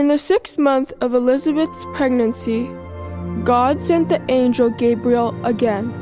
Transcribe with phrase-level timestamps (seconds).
[0.00, 2.70] In the sixth month of Elizabeth's pregnancy,
[3.44, 5.92] God sent the angel Gabriel again,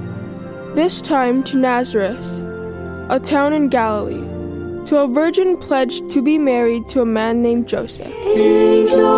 [0.77, 2.45] this time to Nazareth,
[3.11, 4.23] a town in Galilee,
[4.87, 8.07] to a virgin pledged to be married to a man named Joseph.
[8.07, 9.18] Angels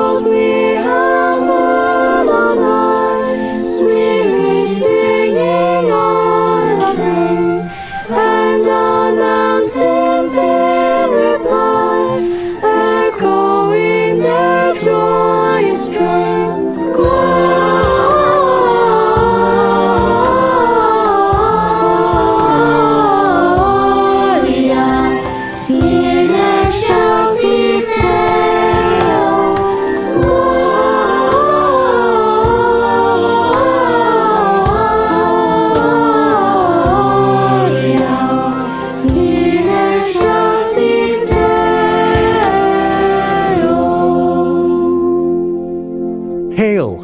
[46.52, 46.98] Hail,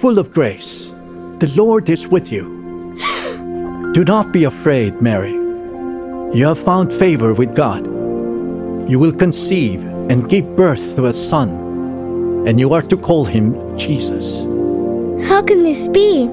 [0.00, 0.86] full of grace,
[1.38, 2.58] the Lord is with you.
[3.94, 5.32] Do not be afraid, Mary.
[6.36, 7.86] You have found favor with God.
[8.90, 11.50] You will conceive and give birth to a son,
[12.46, 14.40] and you are to call him Jesus.
[15.28, 16.24] How can this be?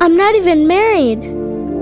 [0.00, 1.20] I'm not even married.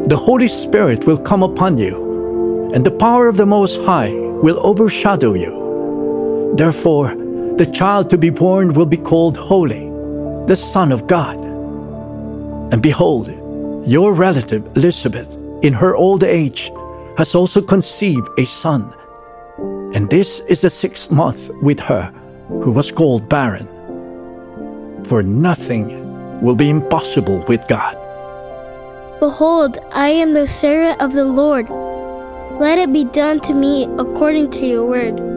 [0.08, 4.58] The Holy Spirit will come upon you, and the power of the Most High will
[4.66, 6.55] overshadow you.
[6.56, 7.14] Therefore,
[7.58, 9.91] the child to be born will be called Holy,
[10.46, 11.36] the Son of God.
[12.72, 13.28] And behold,
[13.86, 16.72] your relative Elizabeth, in her old age,
[17.16, 18.92] has also conceived a son.
[19.94, 22.12] And this is the sixth month with her,
[22.48, 23.68] who was called barren.
[25.04, 27.96] For nothing will be impossible with God.
[29.20, 31.68] Behold, I am the servant of the Lord.
[32.58, 35.31] Let it be done to me according to your word.